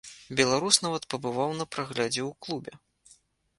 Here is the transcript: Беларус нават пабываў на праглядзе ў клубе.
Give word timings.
Беларус 0.37 0.79
нават 0.85 1.03
пабываў 1.15 1.53
на 1.61 1.65
праглядзе 1.77 2.21
ў 2.29 2.31
клубе. 2.47 2.73